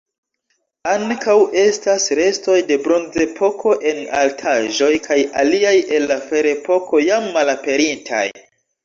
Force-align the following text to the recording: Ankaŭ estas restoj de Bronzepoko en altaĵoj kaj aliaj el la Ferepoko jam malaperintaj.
Ankaŭ 0.91 1.33
estas 1.63 2.07
restoj 2.19 2.55
de 2.71 2.77
Bronzepoko 2.87 3.73
en 3.91 3.99
altaĵoj 4.21 4.89
kaj 5.09 5.19
aliaj 5.43 5.75
el 5.99 6.09
la 6.13 6.19
Ferepoko 6.31 7.03
jam 7.11 7.29
malaperintaj. 7.37 8.25